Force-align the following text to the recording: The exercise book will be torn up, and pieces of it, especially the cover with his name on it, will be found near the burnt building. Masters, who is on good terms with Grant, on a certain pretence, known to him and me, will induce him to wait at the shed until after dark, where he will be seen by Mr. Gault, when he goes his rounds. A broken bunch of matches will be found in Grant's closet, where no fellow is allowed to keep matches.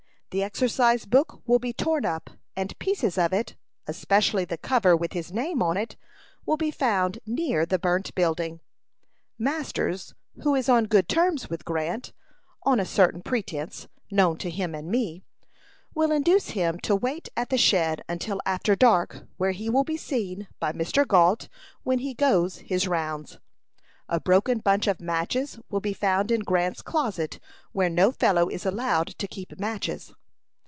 The 0.33 0.43
exercise 0.43 1.05
book 1.05 1.41
will 1.45 1.59
be 1.59 1.73
torn 1.73 2.05
up, 2.05 2.29
and 2.55 2.79
pieces 2.79 3.17
of 3.17 3.33
it, 3.33 3.57
especially 3.85 4.45
the 4.45 4.57
cover 4.57 4.95
with 4.95 5.11
his 5.11 5.33
name 5.33 5.61
on 5.61 5.75
it, 5.75 5.97
will 6.45 6.55
be 6.55 6.71
found 6.71 7.19
near 7.25 7.65
the 7.65 7.77
burnt 7.77 8.15
building. 8.15 8.61
Masters, 9.37 10.13
who 10.43 10.55
is 10.55 10.69
on 10.69 10.85
good 10.85 11.09
terms 11.09 11.49
with 11.49 11.65
Grant, 11.65 12.13
on 12.63 12.79
a 12.79 12.85
certain 12.85 13.21
pretence, 13.21 13.89
known 14.09 14.37
to 14.37 14.49
him 14.49 14.73
and 14.73 14.87
me, 14.87 15.21
will 15.93 16.13
induce 16.13 16.51
him 16.51 16.79
to 16.79 16.95
wait 16.95 17.27
at 17.35 17.49
the 17.49 17.57
shed 17.57 18.01
until 18.07 18.39
after 18.45 18.73
dark, 18.73 19.27
where 19.35 19.51
he 19.51 19.69
will 19.69 19.83
be 19.83 19.97
seen 19.97 20.47
by 20.61 20.71
Mr. 20.71 21.05
Gault, 21.05 21.49
when 21.83 21.99
he 21.99 22.13
goes 22.13 22.59
his 22.59 22.87
rounds. 22.87 23.37
A 24.07 24.21
broken 24.21 24.59
bunch 24.59 24.87
of 24.87 25.01
matches 25.01 25.59
will 25.69 25.81
be 25.81 25.91
found 25.91 26.31
in 26.31 26.39
Grant's 26.39 26.81
closet, 26.81 27.37
where 27.73 27.89
no 27.89 28.13
fellow 28.13 28.47
is 28.47 28.65
allowed 28.65 29.07
to 29.07 29.27
keep 29.27 29.59
matches. 29.59 30.13